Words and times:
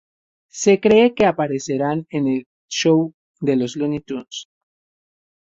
Se 0.49 0.79
cree 0.79 1.13
que 1.13 1.27
aparecerán 1.27 2.07
en 2.09 2.25
El 2.25 2.47
show 2.67 3.13
de 3.39 3.55
los 3.55 3.75
Looney 3.75 3.99
tunes. 3.99 4.49